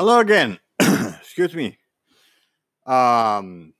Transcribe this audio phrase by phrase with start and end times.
[0.00, 0.58] Hello again.
[0.80, 1.76] Excuse me.
[2.86, 3.74] Um,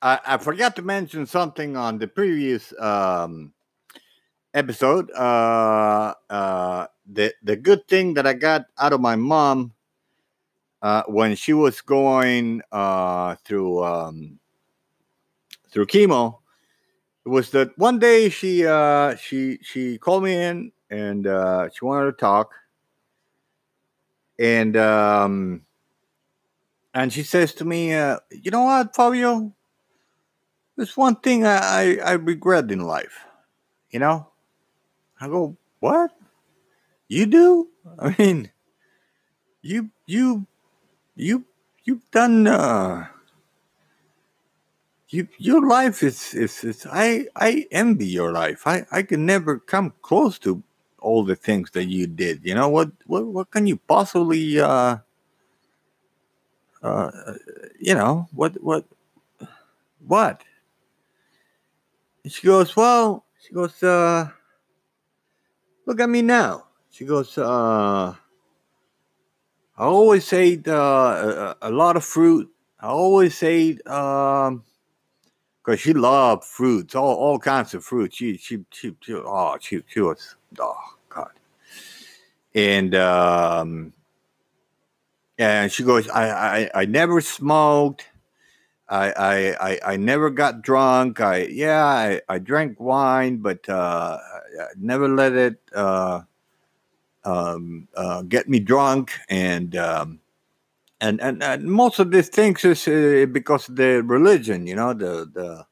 [0.00, 3.52] I, I forgot to mention something on the previous um,
[4.54, 5.10] episode.
[5.10, 9.74] Uh, uh, the the good thing that I got out of my mom
[10.80, 14.38] uh, when she was going uh, through um,
[15.70, 16.38] through chemo
[17.26, 22.06] was that one day she uh, she she called me in and uh, she wanted
[22.06, 22.54] to talk
[24.38, 25.62] and um,
[26.94, 29.52] and she says to me, uh, "You know what, Fabio?
[30.76, 33.24] There's one thing I, I, I regret in life.
[33.90, 34.28] You know."
[35.20, 36.12] I go, "What?
[37.08, 37.68] You do?
[37.98, 38.50] I mean,
[39.62, 40.46] you you
[41.16, 41.44] you
[41.84, 43.06] you've done." Uh,
[45.10, 48.66] you, your life is, is, is I, I envy your life.
[48.66, 50.62] I, I can never come close to
[50.98, 52.44] all the things that you did.
[52.44, 52.90] You know what?
[53.06, 54.98] What, what can you possibly, uh,
[56.82, 57.10] uh,
[57.78, 58.84] you know, what, what,
[60.06, 60.42] what?
[62.24, 64.28] And she goes, well, she goes, uh,
[65.86, 66.66] look at me now.
[66.90, 68.14] She goes, uh,
[69.76, 72.50] I always ate uh, a, a lot of fruit.
[72.80, 74.64] I always ate, um,
[75.64, 78.16] because she loved fruits, all, all kinds of fruits.
[78.16, 80.76] She, she, she, she, oh, she, she was, oh,
[81.08, 81.32] God.
[82.54, 83.92] And, um,
[85.38, 88.06] and she goes, I, I, I never smoked.
[88.88, 91.20] I, I, I, I never got drunk.
[91.20, 96.22] I, yeah, I, I drank wine, but, uh, I never let it, uh,
[97.24, 99.12] um, uh, get me drunk.
[99.28, 100.20] And, um,
[101.00, 105.30] and, and, and most of these things is uh, because the religion, you know, the,
[105.32, 105.66] the,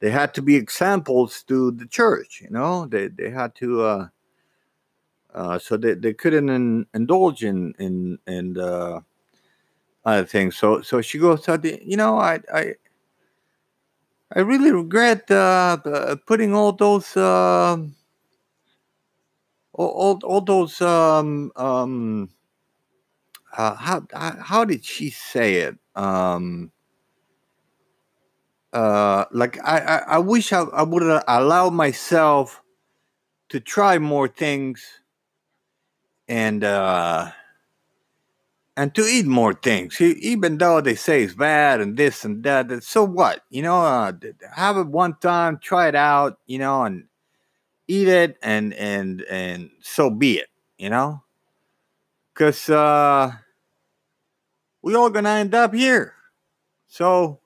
[0.00, 4.08] they had to be examples to the church, you know, they, they had to, uh,
[5.34, 9.00] uh, so they, they couldn't in, indulge in, in, in, uh,
[10.04, 10.56] other things.
[10.56, 12.74] So, so she goes, you know, I, I,
[14.34, 17.94] I really regret, uh, uh putting all those, um,
[19.72, 22.30] all, all, all those, um, um,
[23.56, 25.76] uh, how how did she say it?
[25.96, 26.70] Um,
[28.72, 32.62] uh, like I, I, I wish I, I would allowed myself
[33.50, 35.00] to try more things
[36.28, 37.30] and uh,
[38.76, 40.00] and to eat more things.
[40.00, 43.42] Even though they say it's bad and this and that, so what?
[43.50, 44.12] You know, uh,
[44.54, 47.04] have it one time, try it out, you know, and
[47.88, 50.48] eat it, and and and so be it.
[50.78, 51.22] You know,
[52.34, 53.32] because uh,
[54.82, 56.14] we all gonna end up here.
[56.88, 57.39] So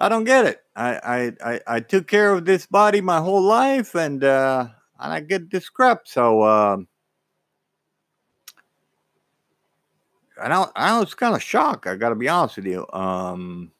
[0.00, 0.62] I don't get it.
[0.76, 4.68] I I I, I took care of this body my whole life, and uh,
[5.00, 6.06] and I get this crap.
[6.06, 6.42] So.
[6.42, 6.78] Uh,
[10.40, 11.86] I don't, I was kind of shocked.
[11.86, 12.86] I got to be honest with you.
[12.92, 13.72] Um,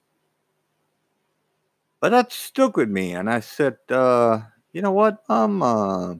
[2.00, 4.40] but that stuck with me, and I said, uh,
[4.72, 6.14] you know what, um, uh,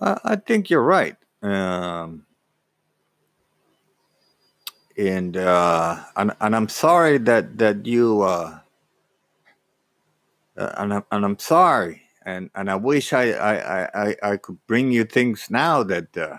[0.00, 1.16] I, I think you're right.
[1.42, 2.26] Um,
[5.08, 8.58] and uh, and and I'm sorry that that you uh,
[10.56, 14.58] uh, and I'm, and I'm sorry, and and I wish I I I, I could
[14.66, 16.36] bring you things now that uh,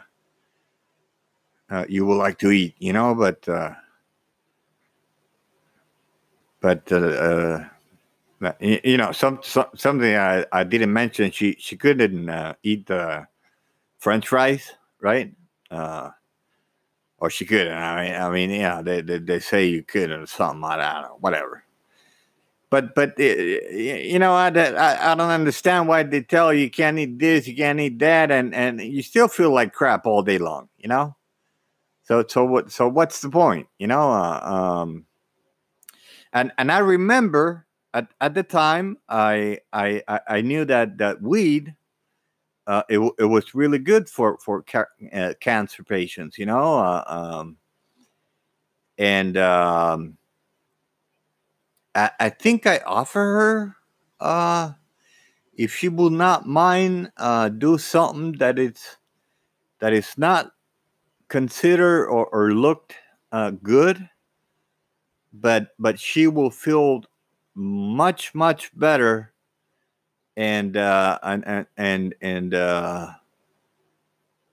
[1.69, 3.73] uh, you would like to eat, you know, but uh,
[6.61, 7.65] but uh, uh
[8.59, 11.31] you know, some, some something I, I didn't mention.
[11.31, 13.27] She she couldn't uh, eat the
[13.99, 15.31] French fries, right?
[15.69, 16.09] Uh,
[17.21, 17.71] or she couldn't.
[17.71, 20.63] I mean, I mean, yeah, they they, they say you couldn't or something.
[20.63, 21.63] I don't know, whatever.
[22.71, 26.97] But but you know, I, I I don't understand why they tell you, you can't
[26.97, 30.39] eat this, you can't eat that, and and you still feel like crap all day
[30.39, 30.67] long.
[30.77, 31.15] You know.
[32.03, 33.67] So so what so what's the point?
[33.77, 34.11] You know.
[34.11, 35.05] Uh, um,
[36.33, 41.75] and and I remember at, at the time I I I knew that that weed
[42.71, 47.03] uh, it, it was really good for for ca- uh, cancer patients, you know, uh,
[47.05, 47.57] um,
[48.97, 50.17] and um,
[51.93, 53.75] I, I, think I offer her
[54.21, 54.71] uh,
[55.53, 58.95] if she will not mind uh, do something that it's
[59.79, 60.53] that is not
[61.27, 62.95] considered or, or looked
[63.61, 64.09] good,
[65.33, 67.03] but but she will feel
[67.53, 69.30] much much better
[70.37, 73.11] and uh, and and and uh,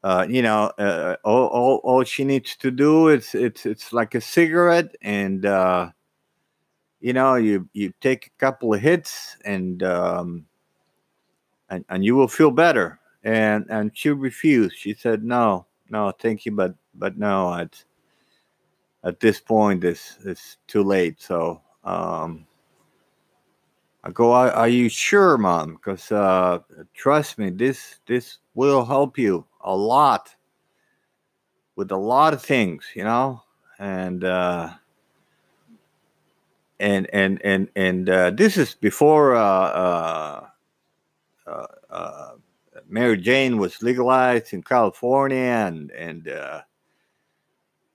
[0.04, 4.14] uh, you know, uh, all, all all she needs to do is it's it's like
[4.14, 5.90] a cigarette, and uh,
[7.00, 10.46] you know, you you take a couple of hits, and um,
[11.69, 13.00] and and you will feel better.
[13.25, 14.76] And and she refused.
[14.76, 17.84] She said, "No, no, thank you, but but no, at
[19.04, 21.20] at this point, it's it's too late.
[21.20, 22.46] So um,
[24.08, 25.75] I go, are, you sure, mom?
[25.75, 26.60] Because uh,
[26.94, 30.34] trust me, this this will help you a lot
[31.76, 33.43] with a lot of things, you know,
[33.78, 34.70] and uh,
[36.81, 40.46] and and and and uh, this is before uh, uh,
[41.46, 42.31] uh, uh,
[42.88, 46.62] Mary Jane was legalized in California, and and uh,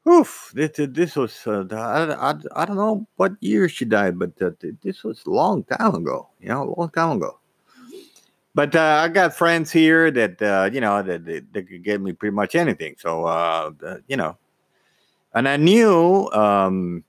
[0.07, 4.31] oof, this this was uh, I, I, I don't know what year she died, but
[4.41, 4.51] uh,
[4.81, 7.39] this was a long time ago, you know, a long time ago.
[8.55, 12.13] But uh, I got friends here that uh, you know that they, could get me
[12.13, 12.95] pretty much anything.
[12.99, 13.71] So uh,
[14.07, 14.37] you know,
[15.33, 17.03] and I knew um,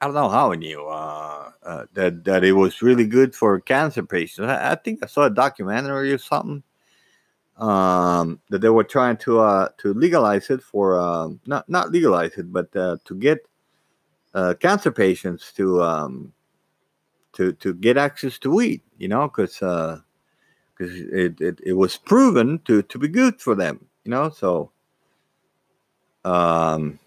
[0.00, 1.50] I don't know how I knew uh,
[1.94, 4.48] that that it was really good for cancer patients.
[4.48, 6.62] I, I, think I saw a documentary or something
[7.58, 12.34] um, that they were trying to uh, to legalize it for um, not not legalize
[12.38, 13.46] it, but uh, to get
[14.34, 16.32] uh, cancer patients to um,
[17.32, 18.82] to to get access to weed.
[18.98, 20.02] You know, because because
[20.80, 23.86] uh, it, it it was proven to to be good for them.
[24.04, 24.72] You know, so
[26.24, 26.98] um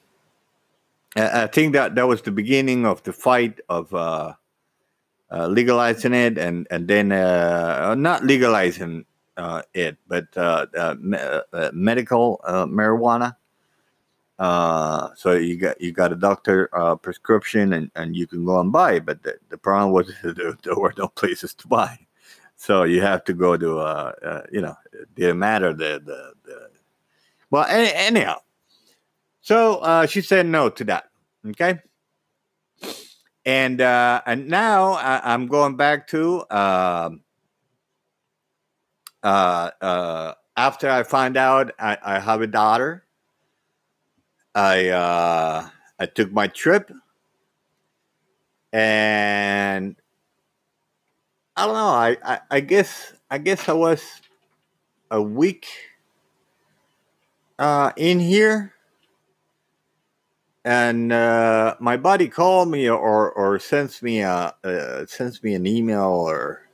[1.16, 4.34] I think that that was the beginning of the fight of uh,
[5.32, 9.06] uh, legalizing it, and and then uh, not legalizing
[9.74, 11.18] it, but uh, uh, me-
[11.74, 13.36] medical marijuana.
[14.40, 16.70] so you got you got a doctor
[17.02, 19.00] prescription, and, and you can go and buy.
[19.00, 21.98] But the, the problem was there, were no places to buy,
[22.56, 26.70] so you have to go to you know it didn't matter the the, the
[27.50, 28.38] well anyhow
[29.42, 31.06] so uh, she said no to that.
[31.46, 31.80] Okay.
[33.44, 37.10] And uh, and now I, am going back to uh,
[39.24, 43.04] uh, uh, after I find out I, I have a daughter.
[44.54, 45.70] I uh,
[46.00, 46.92] I took my trip,
[48.74, 49.96] and
[51.56, 51.88] I don't know.
[51.88, 54.04] I, I, I guess I guess I was
[55.10, 55.68] a week
[57.60, 58.74] uh, in here
[60.64, 65.66] and uh, my buddy called me or or sends me a uh, sends me an
[65.66, 66.68] email or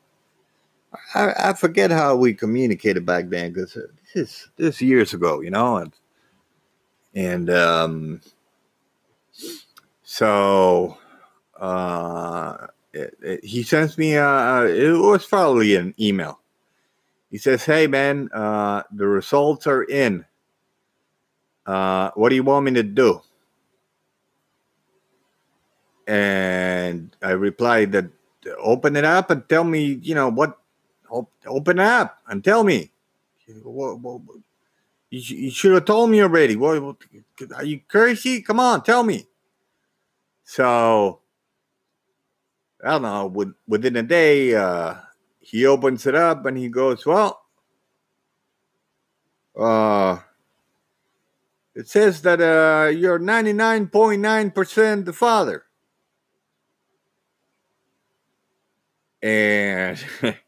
[1.13, 5.49] I, I, forget how we communicated back then because this is this years ago, you
[5.49, 5.93] know, and
[7.15, 8.21] and um,
[10.03, 10.97] so
[11.59, 16.39] uh, it, it, he sends me a, it was probably an email.
[17.31, 20.25] He says, "Hey man, uh, the results are in.
[21.65, 23.21] Uh, what do you want me to do?"
[26.07, 28.05] And I replied that
[28.59, 30.57] open it up and tell me, you know, what,
[31.11, 32.91] open up and tell me.
[35.09, 36.55] You, should have told me already.
[36.57, 38.41] Are you crazy?
[38.41, 39.25] Come on, tell me.
[40.43, 41.19] So,
[42.83, 44.95] I don't know, within a day, uh,
[45.39, 47.41] he opens it up and he goes, Well,
[49.57, 50.19] uh,
[51.73, 55.63] it says that uh, you're 99.9% the father.
[59.21, 60.03] and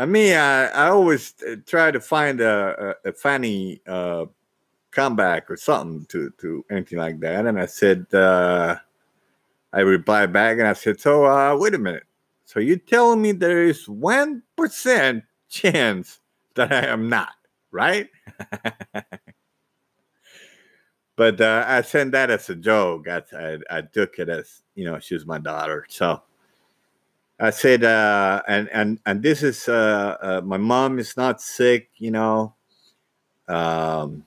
[0.00, 4.24] I mean, I, I always uh, try to find a, a, a funny uh,
[4.92, 7.44] comeback or something to, to anything like that.
[7.44, 8.76] And I said, uh,
[9.74, 12.04] I replied back and I said, So, uh, wait a minute.
[12.46, 16.20] So you're telling me there is 1% chance
[16.54, 17.34] that I am not,
[17.70, 18.08] right?
[21.14, 23.06] but uh, I sent that as a joke.
[23.06, 25.84] I, I, I took it as, you know, she was my daughter.
[25.90, 26.22] So,
[27.40, 31.90] I said, uh, and and and this is uh, uh, my mom is not sick,
[31.96, 32.54] you know.
[33.48, 34.24] Um,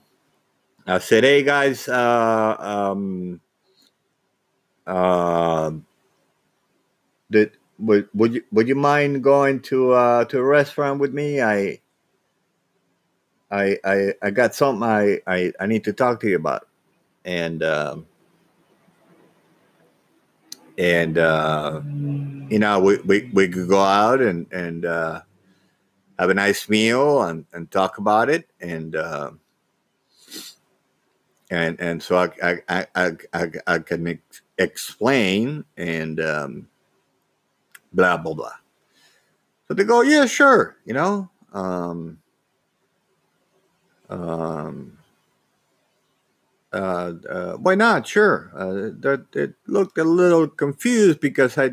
[0.86, 3.40] I said, hey guys, uh, um,
[4.86, 5.72] uh,
[7.30, 11.40] did would would you would you mind going to uh, to a restaurant with me?
[11.40, 11.80] I
[13.50, 16.68] I I I got something I I, I need to talk to you about,
[17.24, 17.62] and.
[17.62, 18.06] Um,
[20.78, 21.82] and uh,
[22.48, 25.20] you know we, we, we could go out and and uh,
[26.18, 29.30] have a nice meal and, and talk about it and uh,
[31.50, 36.68] and and so I I I, I, I can ex- explain and um,
[37.92, 38.52] blah blah blah.
[39.68, 41.30] So they go, yeah, sure, you know.
[41.52, 42.18] Um,
[44.08, 44.98] um,
[46.74, 48.06] uh, uh, why not?
[48.06, 48.50] Sure.
[48.54, 51.70] Uh, that it looked a little confused because I,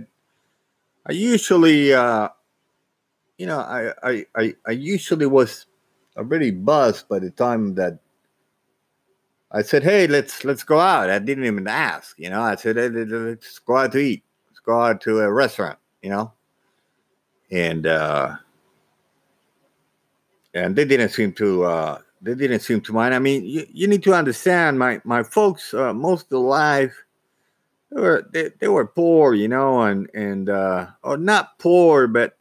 [1.08, 2.30] I usually, uh,
[3.38, 5.66] you know, I, I, I, I usually was
[6.16, 8.00] already buzzed by the time that
[9.52, 12.42] I said, "Hey, let's let's go out." I didn't even ask, you know.
[12.42, 14.24] I said, hey, "Let's go out to eat.
[14.50, 16.32] Let's go out to a restaurant," you know.
[17.52, 18.36] And uh,
[20.54, 23.16] and they didn't seem to uh, they didn't seem to mind.
[23.16, 26.96] I mean, you, you need to understand, my my folks, uh, most of the life,
[27.92, 32.38] they were they, they were poor, you know, and and uh, or not poor, but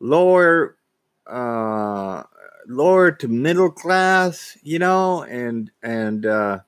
[0.00, 0.76] lower
[1.28, 2.24] uh
[2.66, 6.58] lower to middle class, you know, and and uh,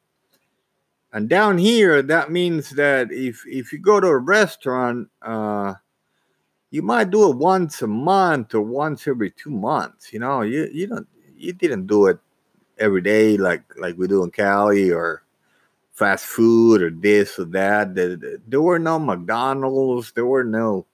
[1.12, 5.75] and down here that means that if if you go to a restaurant, uh,
[6.71, 10.12] you might do it once a month or once every two months.
[10.12, 11.09] You know, you you don't
[11.44, 12.18] you didn't do it
[12.78, 15.22] every day like like we do in Cali or
[15.92, 17.94] fast food or this or that.
[17.94, 20.12] There, were no McDonald's.
[20.12, 20.86] There were no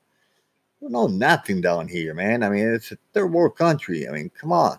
[0.80, 2.42] no nothing down here, man.
[2.42, 4.08] I mean, it's a third world country.
[4.08, 4.78] I mean, come on.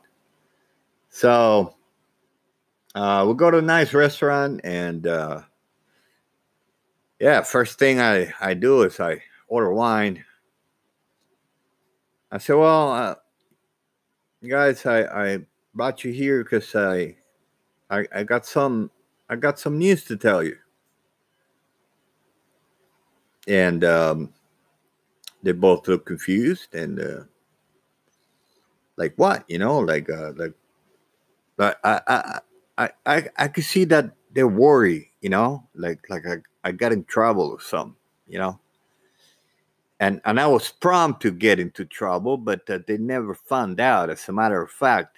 [1.10, 1.76] So
[2.96, 5.42] uh, we'll go to a nice restaurant and uh,
[7.20, 10.24] yeah, first thing I, I do is I order wine.
[12.32, 13.16] I said, well, uh,
[14.48, 15.40] guys, I, I
[15.74, 17.16] brought you here because I,
[17.90, 18.92] I I got some
[19.30, 20.58] I got some news to tell you.
[23.48, 24.34] And um,
[25.42, 27.24] they both look confused and uh,
[28.98, 30.54] like what, you know, like uh, like
[31.58, 32.40] but I I
[32.78, 36.92] I I, I could see that they're worried, you know, like like I, I got
[36.92, 37.96] in trouble or something,
[38.28, 38.60] you know.
[40.00, 44.10] And and I was prompt to get into trouble, but uh, they never found out.
[44.10, 45.18] As a matter of fact,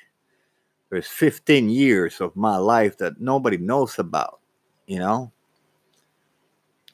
[0.93, 4.39] there's 15 years of my life that nobody knows about,
[4.87, 5.31] you know.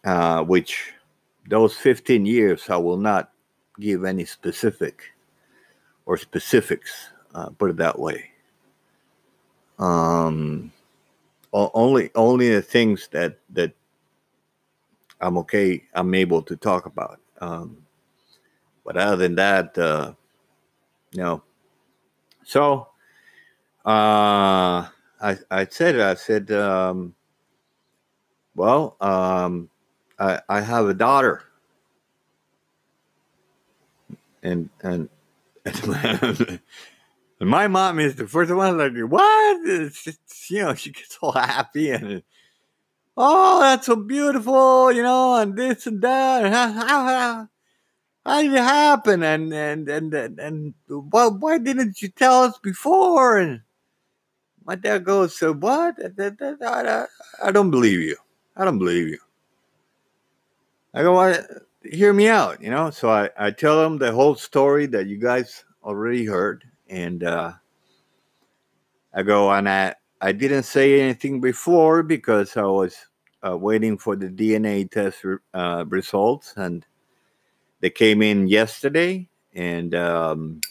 [0.05, 0.93] Uh, which
[1.49, 3.31] those 15 years I will not
[3.79, 5.03] give any specific
[6.05, 8.31] or specifics, uh, put it that way
[9.79, 10.71] um,
[11.53, 13.73] only only the things that that
[15.21, 17.19] I'm okay, I'm able to talk about.
[17.41, 17.77] Um,
[18.85, 20.13] but other than that, uh,
[21.15, 21.43] no.
[22.43, 22.88] So,
[23.85, 24.87] uh,
[25.21, 27.15] I I said I said, um,
[28.55, 29.69] well, um,
[30.19, 31.43] I I have a daughter,
[34.43, 35.09] and and.
[37.39, 39.61] And my mom is the first one like, what?
[39.63, 42.23] It's you know, she gets all happy and,
[43.15, 46.51] oh, that's so beautiful, you know, and this and that.
[46.51, 47.47] How, how,
[48.25, 49.23] how did it happen?
[49.23, 53.37] And, and, and, and, and well, why didn't you tell us before?
[53.37, 53.61] And
[54.69, 55.95] my dad goes, so what?
[55.99, 58.15] I, don't believe you.
[58.55, 59.17] I don't believe you.
[60.93, 61.43] I go, well,
[61.83, 62.91] hear me out, you know?
[62.91, 67.53] So I, I tell them the whole story that you guys already heard and uh,
[69.11, 72.95] I go and I I didn't say anything before because I was
[73.41, 76.85] uh, waiting for the DNA test uh, results, and
[77.79, 80.61] they came in yesterday, and um,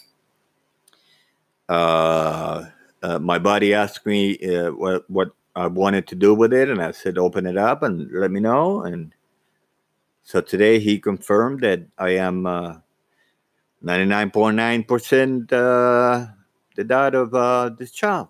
[1.67, 2.65] uh,
[3.01, 6.81] uh my buddy asked me uh, what what I wanted to do with it, and
[6.81, 9.13] I said open it up and let me know, and
[10.23, 12.75] so today he confirmed that I am uh,
[13.83, 16.27] 99.9% uh,
[16.75, 18.27] the dad of uh, this child.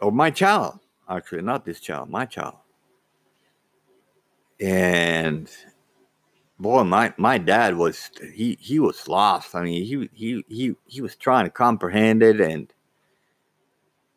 [0.00, 2.56] Or my child, actually, not this child, my child.
[4.60, 5.50] And
[6.62, 9.54] boy, my, my dad was he he was lost.
[9.54, 12.72] I mean, he he he he was trying to comprehend it, and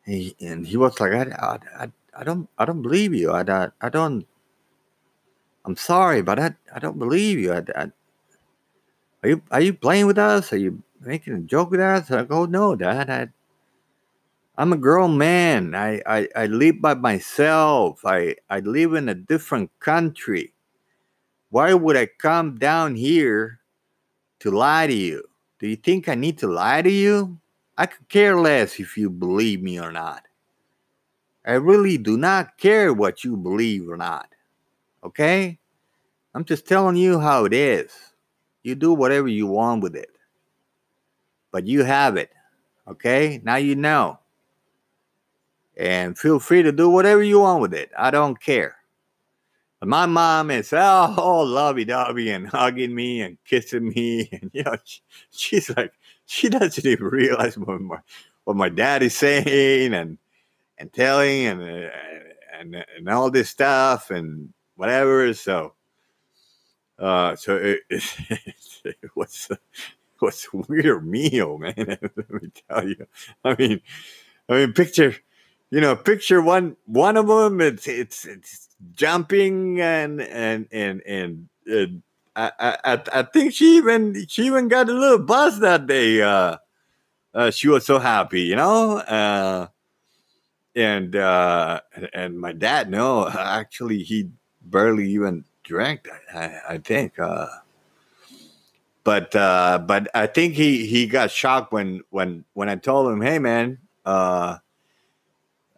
[0.06, 3.32] he and he was like, I I, I, don't I don't believe you.
[3.32, 4.26] I, I I don't.
[5.66, 7.54] I'm sorry, but I I don't believe you.
[7.54, 7.92] I, I
[9.24, 10.54] are you are you playing with us?
[10.54, 12.12] Are you making a joke with us?
[12.12, 13.10] I go, no, Dad.
[13.10, 13.30] I,
[14.58, 15.76] I'm a grown man.
[15.76, 18.00] I, I, I live by myself.
[18.06, 20.54] I, I live in a different country.
[21.56, 23.62] Why would I come down here
[24.40, 25.24] to lie to you?
[25.58, 27.40] Do you think I need to lie to you?
[27.78, 30.24] I could care less if you believe me or not.
[31.46, 34.28] I really do not care what you believe or not.
[35.02, 35.58] Okay?
[36.34, 37.90] I'm just telling you how it is.
[38.64, 40.12] You do whatever you want with it.
[41.54, 42.34] But you have it.
[42.86, 43.40] Okay?
[43.46, 44.20] Now you know.
[45.78, 47.92] And feel free to do whatever you want with it.
[47.98, 48.76] I don't care.
[49.86, 54.30] My mom is oh lovey dovey and hugging me and kissing me.
[54.42, 55.02] And you know, she,
[55.32, 55.94] she's like,
[56.26, 57.98] she doesn't even realize what my,
[58.44, 60.18] what my dad is saying and
[60.78, 61.90] and telling and uh,
[62.60, 65.34] and and all this stuff and whatever.
[65.34, 65.74] So
[67.00, 68.04] uh, so it, it,
[68.86, 69.50] it was
[70.22, 71.76] was a weird meal, man.
[72.16, 73.08] Let me tell you.
[73.44, 73.82] I mean,
[74.50, 75.16] I mean, picture
[75.72, 77.62] you know, picture one one of them.
[77.62, 81.50] It's it's it's jumping and and and and.
[81.68, 82.04] and
[82.38, 82.52] I,
[82.84, 86.22] I I think she even she even got a little buzz that day.
[86.22, 86.58] Uh,
[87.34, 88.98] uh, she was so happy, you know.
[89.00, 89.68] Uh,
[90.76, 91.82] and uh,
[92.14, 94.30] and my dad, no, actually, he
[94.62, 96.08] barely even drank.
[96.34, 97.18] I, I think.
[97.20, 97.48] Uh,
[99.04, 103.22] but uh, but I think he he got shocked when when when I told him,
[103.22, 104.58] "Hey, man, uh,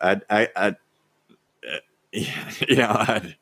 [0.02, 0.76] I I, I
[2.12, 3.36] you know, I,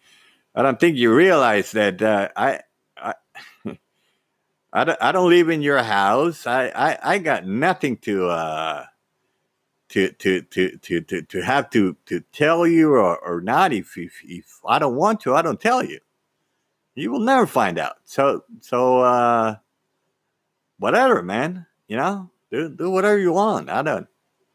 [0.53, 2.61] I don't think you realize that uh, I
[2.97, 3.13] I
[4.73, 6.47] I don't, I don't live in your house.
[6.47, 8.85] I I, I got nothing to uh
[9.89, 13.73] to to to to to, to have to to tell you or, or not.
[13.73, 15.99] If, if if I don't want to, I don't tell you.
[16.95, 17.97] You will never find out.
[18.05, 19.57] So so uh
[20.79, 21.67] whatever, man.
[21.87, 23.69] You know, do do whatever you want.
[23.69, 24.07] I don't.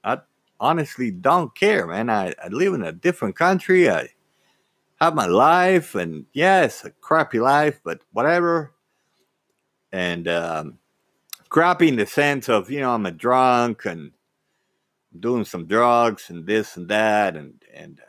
[0.03, 0.19] I
[0.61, 2.11] honestly don't care, man.
[2.11, 3.91] I, I live in a different country.
[3.91, 4.11] I
[5.01, 8.73] have my life, and yeah, it's a crappy life, but whatever.
[9.91, 10.79] And um,
[11.49, 14.13] crappy in the sense of you know I'm a drunk and
[15.19, 18.01] doing some drugs and this and that, and and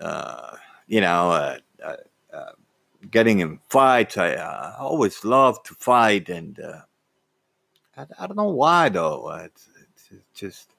[0.00, 0.56] uh, uh,
[0.86, 1.30] you know.
[1.30, 1.96] Uh, uh,
[2.32, 2.52] uh
[3.10, 4.16] getting in fights.
[4.16, 6.80] I uh, always love to fight, and uh,
[7.96, 9.28] I, I, don't know why though.
[9.44, 10.74] It's, it's, it's, just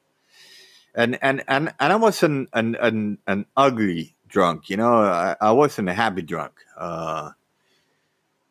[0.96, 4.70] and and and and I wasn't an an, an ugly drunk.
[4.70, 6.54] You know, I, I wasn't a happy drunk.
[6.78, 7.32] Uh,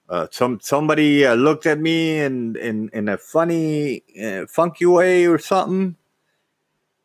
[0.08, 5.26] uh, some somebody uh, looked at me in in in a funny, uh, funky way
[5.26, 5.96] or something,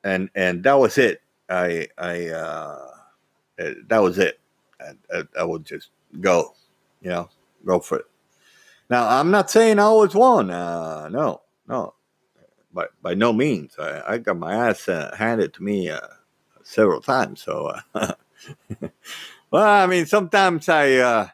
[0.03, 1.21] and and that was it.
[1.49, 2.91] I I uh,
[3.59, 4.39] uh that was it.
[4.79, 5.89] I, I, I would just
[6.19, 6.53] go,
[7.01, 7.29] you know,
[7.65, 8.05] go for it.
[8.89, 10.49] Now, I'm not saying I always won.
[10.49, 11.93] Uh, no, no,
[12.73, 13.75] by by no means.
[13.79, 15.99] I, I got my ass uh, handed to me uh,
[16.63, 17.41] several times.
[17.41, 18.13] So, uh,
[19.51, 21.27] well, I mean, sometimes I uh,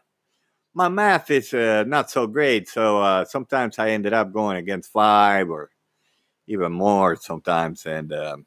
[0.74, 2.68] my math is uh, not so great.
[2.70, 5.70] So uh, sometimes I ended up going against five or
[6.48, 8.14] even more sometimes, and.
[8.14, 8.46] Um,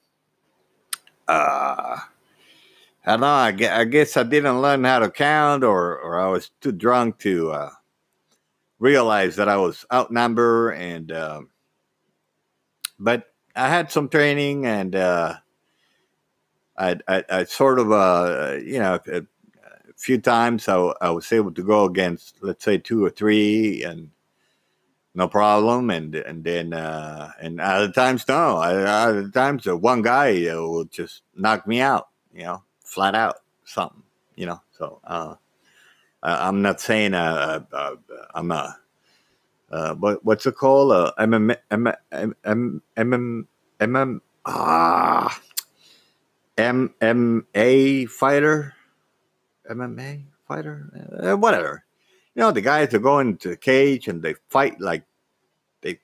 [1.29, 1.99] uh,
[3.07, 3.27] I don't know.
[3.72, 7.53] I guess I didn't learn how to count, or or I was too drunk to
[7.53, 7.70] uh,
[8.81, 10.75] realize that I was outnumbered.
[10.77, 11.42] And uh,
[12.98, 15.35] but I had some training, and uh,
[16.76, 19.24] I, I, I sort of uh, you know a, a
[19.96, 24.11] few times I, I was able to go against let's say two or three, and
[25.14, 25.90] no problem.
[25.90, 28.59] And and then uh, and other times no.
[28.59, 32.09] Other times uh, one guy uh, will just knock me out.
[32.35, 34.02] You know flat out something,
[34.37, 34.61] you know.
[34.72, 35.35] So uh,
[36.22, 37.96] I'm not saying uh, uh, uh
[38.35, 38.76] I'm a
[39.70, 40.92] uh, what what's it called?
[40.92, 43.46] Uh, MM MM MM MM
[43.81, 45.40] MM ah
[46.57, 48.74] MMA fighter,
[49.70, 51.85] MMA fighter, uh, whatever.
[52.35, 55.05] You know, the guys that go into the cage and they fight like
[55.81, 56.00] they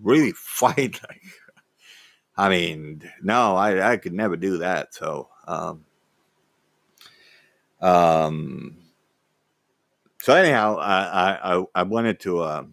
[0.00, 1.22] really fight like.
[2.36, 4.94] I mean, no, I I could never do that.
[4.94, 5.28] So.
[5.46, 5.84] Um,
[7.82, 8.76] um,
[10.20, 12.40] so anyhow, I, I, I wanted to.
[12.40, 12.64] Uh,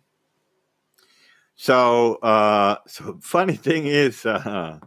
[1.61, 4.79] so, uh, so funny thing is, uh,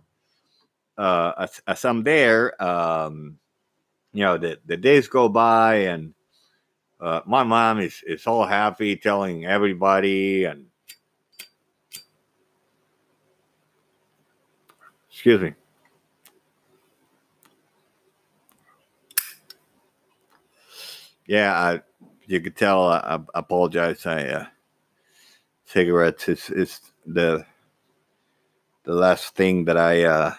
[0.96, 3.38] uh, as, as I'm there, um,
[4.14, 6.14] you know, the, the days go by and
[7.00, 10.66] uh, my mom is, is all happy telling everybody and
[15.10, 15.52] excuse me
[21.26, 21.80] yeah, I,
[22.26, 22.88] you could tell.
[22.88, 22.98] I,
[23.34, 24.04] I apologize.
[24.06, 24.46] I uh,
[25.72, 27.44] cigarettes is is the
[28.84, 30.34] the last thing that I uh,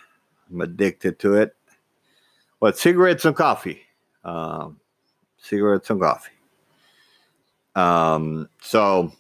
[0.52, 1.56] am addicted to it.
[2.60, 3.82] But cigarettes and coffee.
[4.24, 4.80] Um,
[5.38, 6.32] cigarettes and coffee.
[7.76, 9.12] Um, so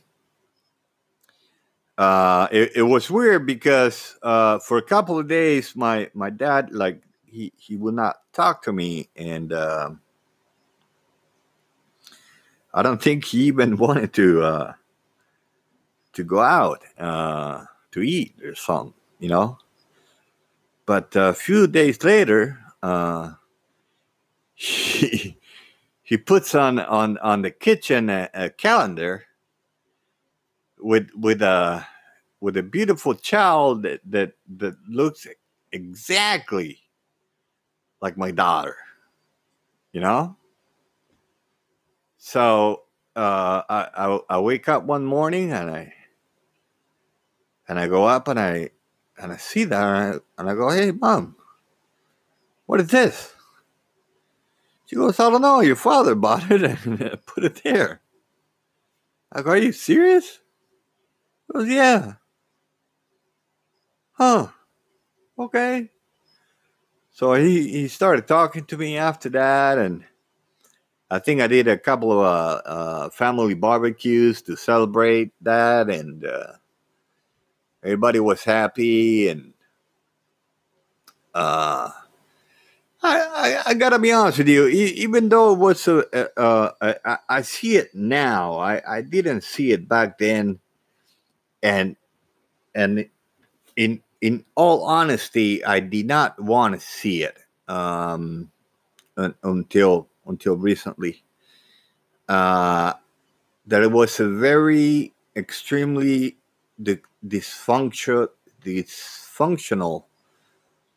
[1.97, 6.71] uh, it, it was weird because uh, for a couple of days, my my dad
[6.71, 10.01] like he he would not talk to me, and um,
[12.73, 14.73] I don't think he even wanted to uh,
[16.13, 19.57] to go out uh, to eat or something, you know.
[20.85, 23.33] But a few days later, uh,
[24.53, 25.37] he
[26.03, 29.25] he puts on on on the kitchen a, a calendar
[30.79, 31.85] with with a
[32.41, 35.27] with a beautiful child that that that looks
[35.71, 36.79] exactly
[38.01, 38.75] like my daughter,
[39.93, 40.35] you know
[42.25, 42.83] so
[43.17, 45.93] uh, I, I, I wake up one morning and I
[47.67, 48.71] and I go up and I
[49.17, 51.35] and I see that and I, and I go, hey mom,
[52.65, 53.33] What is this?
[54.85, 55.61] She goes, I don't know.
[55.61, 58.01] Your father bought it and put it there.
[59.31, 60.39] I go, Are you serious?
[61.47, 62.13] He goes, Yeah.
[64.13, 64.47] Huh.
[65.39, 65.89] Okay.
[67.11, 70.03] So he, he started talking to me after that, and
[71.11, 76.25] I think I did a couple of uh, uh, family barbecues to celebrate that, and
[76.25, 76.53] uh,
[77.83, 79.27] everybody was happy.
[79.27, 79.53] And
[81.33, 81.89] uh,
[83.01, 86.05] I, I, I, gotta be honest with you, even though it was a,
[86.37, 90.59] a, a I see it now, I, I didn't see it back then,
[91.61, 91.95] and
[92.73, 93.09] and
[93.75, 98.51] in in all honesty, I did not want to see it um,
[99.17, 101.23] until until recently.
[102.29, 102.93] Uh,
[103.67, 106.37] that it was a very extremely
[107.25, 108.29] dysfunctional
[108.63, 110.05] dysfunctional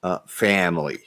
[0.03, 0.99] uh, family.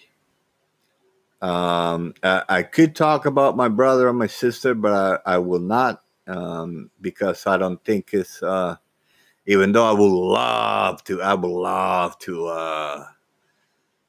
[1.42, 5.62] Um, I, I, could talk about my brother and my sister, but I, I will
[5.62, 8.76] not um, because I don't think it's uh,
[9.46, 13.06] even though I would love to, I would love to uh,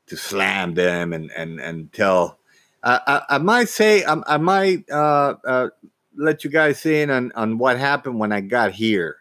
[0.06, 2.38] to slam them and and and tell.
[2.82, 5.68] I, I, I might say I, I might uh, uh,
[6.16, 9.19] let you guys in on, on what happened when I got here.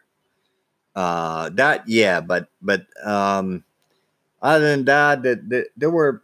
[0.94, 3.64] Uh, that yeah, but but um,
[4.42, 6.22] other than that, that, there were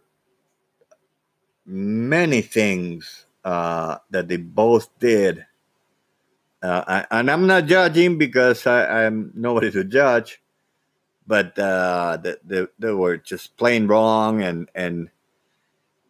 [1.65, 5.45] many things uh, that they both did.
[6.61, 10.41] Uh, I, and I'm not judging because I, am nobody to judge,
[11.27, 15.09] but uh, they, they, were just plain wrong, and and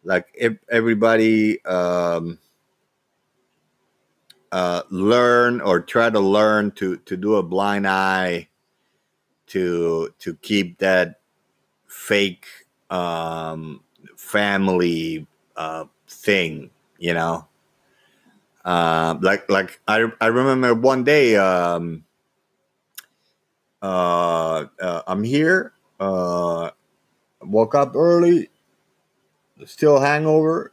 [0.04, 0.26] like
[0.70, 2.38] everybody um,
[4.52, 8.48] uh, learn or try to learn to to do a blind eye
[9.48, 11.20] to to keep that
[11.86, 12.46] fake
[12.90, 13.82] um,
[14.16, 17.46] family uh, thing, you know.
[18.64, 22.04] Uh, like like I I remember one day um,
[23.82, 25.72] uh, uh, I'm here.
[26.00, 26.70] Uh,
[27.42, 28.50] woke up early,
[29.64, 30.72] still hangover.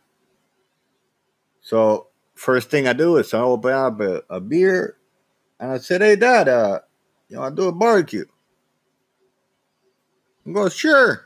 [1.62, 4.98] So first thing I do is I open up a, a beer,
[5.60, 6.80] and I said, "Hey, Dad, uh,
[7.30, 8.26] you I do a barbecue."
[10.48, 11.26] I go, "Sure."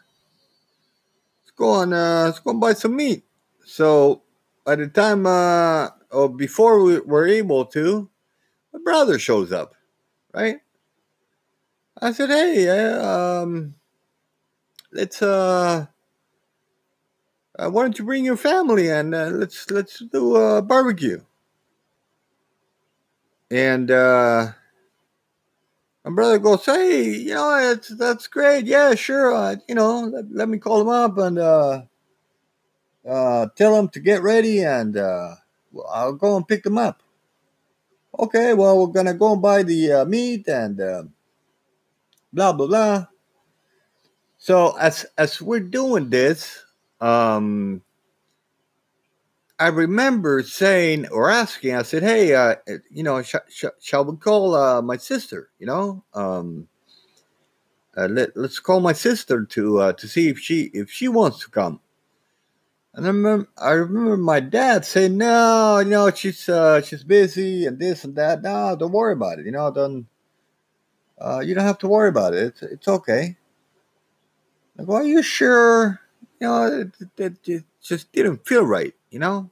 [1.42, 3.24] Let's go and uh, let's go and buy some meat.
[3.66, 4.24] So
[4.66, 8.10] by the time uh, oh, before we were able to,
[8.74, 9.74] my brother shows up,
[10.34, 10.58] right?
[12.02, 13.76] I said, "Hey, uh, um,
[14.92, 15.88] let's uh,
[17.60, 21.22] uh, why don't you bring your family and uh, let's let's do a barbecue."
[23.52, 24.52] And uh,
[26.06, 28.66] my brother goes, "Hey, you know, that's that's great.
[28.66, 29.34] Yeah, sure.
[29.34, 31.82] Uh, you know, let, let me call him up and uh,
[33.08, 35.36] uh, tell him to get ready and." Uh,
[35.90, 37.04] I'll go and pick them up.
[38.18, 41.04] Okay, well, we're gonna go and buy the uh, meat and uh,
[42.34, 43.06] blah blah blah.
[44.38, 46.66] So as as we're doing this,
[47.02, 47.82] um,
[49.60, 51.76] I remember saying or asking.
[51.76, 52.56] I said, "Hey, uh,
[52.90, 55.50] you know, sh- sh- shall we call uh, my sister?
[55.60, 56.68] You know, um,
[57.98, 61.40] uh, let let's call my sister to uh, to see if she if she wants
[61.40, 61.82] to come."
[62.94, 67.66] And I remember, I remember my dad saying, "No, you know, she's uh, she's busy
[67.66, 68.42] and this and that.
[68.42, 69.46] No, don't worry about it.
[69.46, 70.08] You know, don't
[71.20, 72.44] uh, you don't have to worry about it.
[72.44, 73.36] It's it's okay."
[74.80, 76.00] I go, "Are you sure?"
[76.40, 78.94] You know, it, it, it just didn't feel right.
[79.12, 79.52] You know.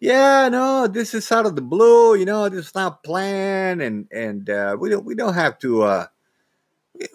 [0.00, 2.16] Yeah, no, this is out of the blue.
[2.16, 5.82] You know, this is not planned, and and uh, we don't we don't have to.
[5.82, 6.06] Uh,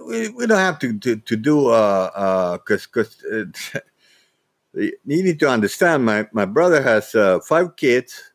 [0.05, 3.79] we, we don't have to to, to do uh uh because because uh,
[4.73, 8.31] you need to understand my, my brother has uh, five kids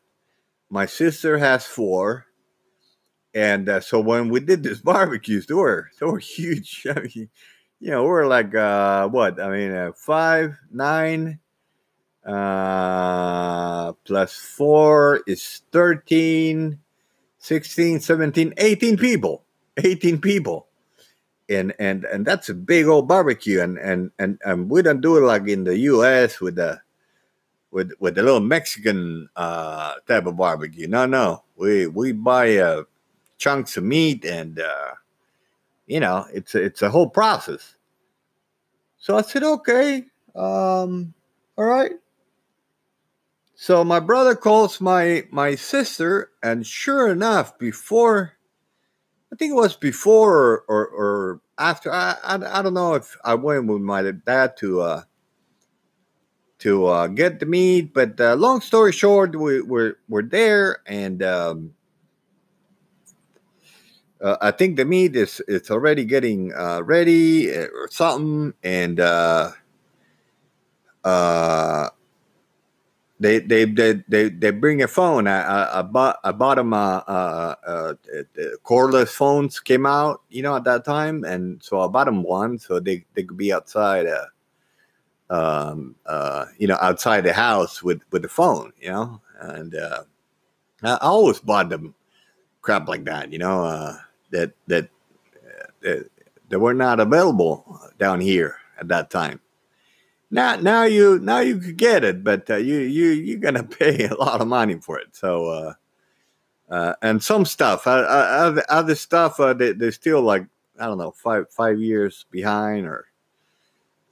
[0.69, 2.25] my sister has four
[3.33, 7.29] and uh, so when we did this barbecues they were they were huge I mean,
[7.81, 9.41] you know we're like uh, what?
[9.41, 11.39] I mean uh, five nine
[12.25, 16.77] uh, plus four is 13
[17.39, 19.43] 16 17 18 people
[19.77, 20.67] 18 people.
[21.49, 23.59] And and and that's a big old barbecue.
[23.59, 26.79] And and and, and we don't do it like in the us with the
[27.71, 30.87] with with the little mexican uh type of barbecue.
[30.87, 31.43] No no.
[31.55, 32.83] We we buy uh
[33.39, 34.93] chunks of meat and uh
[35.87, 37.75] you know it's it's a whole process
[38.97, 41.13] so i said okay um
[41.57, 41.91] all right
[43.55, 48.33] so my brother calls my my sister and sure enough before
[49.31, 51.91] I think it was before or, or, or after.
[51.91, 55.01] I, I, I don't know if I went with my dad to uh,
[56.59, 57.93] to uh, get the meat.
[57.93, 61.73] But uh, long story short, we, we're we're there, and um,
[64.21, 68.99] uh, I think the meat is it's already getting uh, ready eh, or something, and
[68.99, 69.51] uh,
[71.03, 71.89] uh,
[73.19, 75.27] they they they they, they bring a phone.
[75.27, 77.93] I, I, I bought I bought them uh, uh, uh,
[78.63, 82.59] cordless phones came out, you know, at that time, and so I bought them one
[82.59, 84.07] so they they could be outside.
[84.07, 84.25] Uh,
[85.29, 90.03] um, uh, you know, outside the house with with the phone, you know, and uh,
[90.83, 91.95] I always bought them
[92.61, 93.97] crap like that, you know, uh,
[94.31, 94.89] that that
[95.35, 96.09] uh, that,
[96.49, 99.39] that were not available down here at that time.
[100.29, 104.05] Now, now you now you could get it, but uh, you you you're gonna pay
[104.05, 105.15] a lot of money for it.
[105.15, 105.73] So, uh,
[106.69, 110.45] uh, and some stuff, uh, other, other stuff, uh, they, they're still like
[110.79, 113.07] I don't know, five five years behind or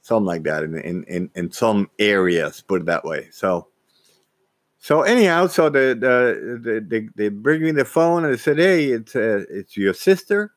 [0.02, 2.60] something like that in in in, in some areas.
[2.60, 3.28] Put it that way.
[3.32, 3.69] So.
[4.80, 8.58] So anyhow, so the, the, the they, they bring me the phone and they said,
[8.58, 10.52] "Hey, it's uh, it's your sister.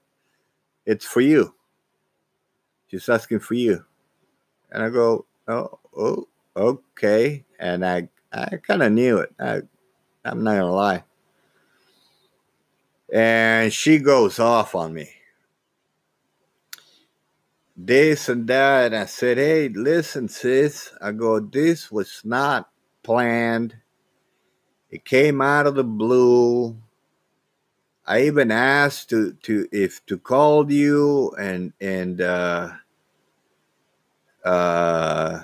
[0.86, 1.54] It's for you.
[2.88, 3.84] She's asking for you."
[4.72, 9.34] And I go, "Oh, oh, okay." And I I kind of knew it.
[9.40, 9.62] I
[10.26, 11.04] I'm not gonna lie.
[13.14, 15.10] And she goes off on me.
[17.76, 18.88] This and that.
[18.88, 20.92] And I said, Hey, listen, sis.
[21.02, 22.70] I go, this was not
[23.04, 23.76] planned.
[24.94, 26.78] It came out of the blue.
[28.06, 32.74] I even asked to to if to call you and and uh
[34.46, 35.40] uh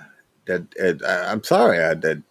[0.45, 2.21] that uh, I'm sorry I that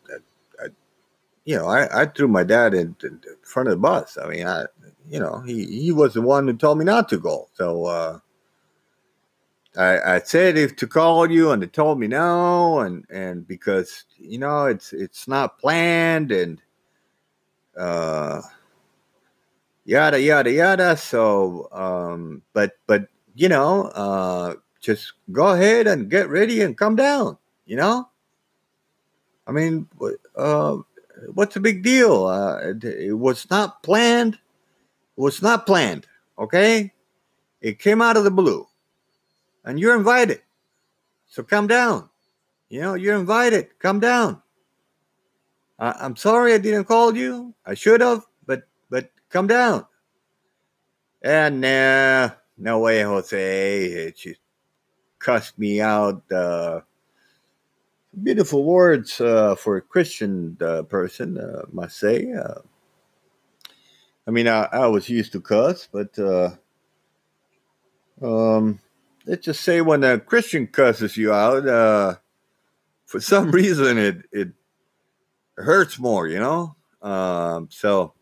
[1.44, 4.16] you know I, I threw my dad in, in, front of the bus.
[4.16, 4.66] I mean I
[5.10, 7.48] you know he he was the one who told me not to go.
[7.54, 8.20] So uh
[9.76, 14.04] I, I said if to call you and they told me no and and because
[14.18, 16.60] you know it's it's not planned and
[17.78, 18.42] uh
[19.84, 20.96] yada yada yada.
[20.96, 26.96] So um but but you know uh just go ahead and get ready and come
[26.96, 28.08] down you know?
[29.46, 29.88] I mean
[30.36, 30.76] uh
[31.32, 32.26] what's the big deal?
[32.26, 34.34] Uh it, it was not planned.
[34.34, 36.06] It was not planned
[36.38, 36.92] okay?
[37.60, 38.66] It came out of the blue.
[39.64, 40.40] And you're invited.
[41.26, 42.08] So come down.
[42.68, 43.78] You know you're invited.
[43.78, 44.42] Come down
[45.78, 47.54] I, am sorry I didn't call you.
[47.64, 49.86] I should have, but but come down.
[51.22, 54.12] And uh, no way, Jose.
[54.16, 54.36] She
[55.18, 56.30] cussed me out.
[56.30, 56.80] Uh,
[58.22, 62.32] beautiful words uh, for a Christian uh, person, uh, must say.
[62.32, 62.60] Uh,
[64.26, 66.50] I mean, I, I was used to cuss, but uh,
[68.20, 68.80] um,
[69.26, 72.16] let's just say when a Christian cusses you out, uh,
[73.06, 74.48] for some reason it it
[75.58, 76.76] hurts more, you know?
[77.02, 78.14] Um, so,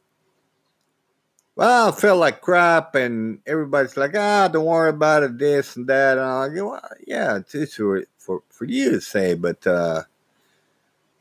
[1.54, 5.86] well, I felt like crap, and everybody's like, ah, don't worry about it, this and
[5.86, 6.18] that.
[6.18, 10.02] And I'm like, well, yeah, it's for, for, for you to say, but, uh,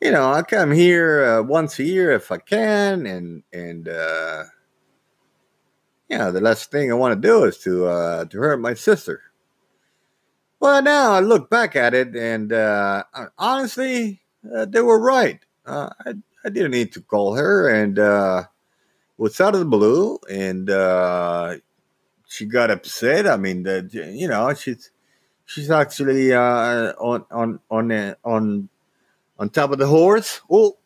[0.01, 4.43] you know, I come here uh, once a year if I can, and, and, uh,
[6.09, 9.21] yeah, the last thing I want to do is to, uh, to hurt my sister.
[10.59, 13.03] Well, now I look back at it, and, uh,
[13.37, 14.21] honestly,
[14.53, 18.43] uh, they were right uh, I, I didn't need to call her, and uh,
[19.17, 21.55] was out of the blue, and uh,
[22.27, 23.27] she got upset.
[23.27, 24.91] I mean, the, you know, she's
[25.45, 28.69] she's actually uh, on on on uh, on
[29.39, 30.41] on top of the horse.
[30.49, 30.77] Oh,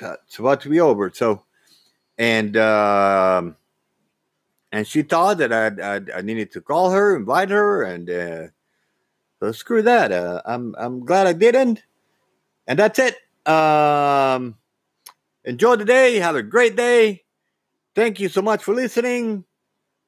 [0.00, 1.10] it's about to be over.
[1.14, 1.44] So,
[2.18, 3.56] and um,
[4.70, 8.46] and she thought that I, I, I needed to call her, invite her, and uh,
[9.40, 10.12] so screw that.
[10.12, 11.82] Uh, I'm I'm glad I didn't,
[12.66, 13.16] and that's it.
[13.46, 14.56] Um,
[15.44, 16.16] enjoy the day.
[16.16, 17.24] Have a great day.
[17.94, 19.44] Thank you so much for listening.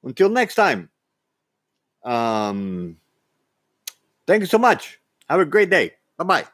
[0.02, 0.90] Until next time.
[2.04, 2.98] Um,
[4.26, 5.00] thank you so much.
[5.28, 5.92] Have a great day.
[6.18, 6.53] Bye bye.